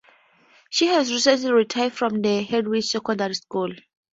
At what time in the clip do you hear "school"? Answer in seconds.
3.35-3.69